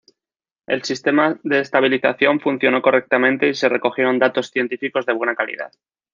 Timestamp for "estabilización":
1.59-2.39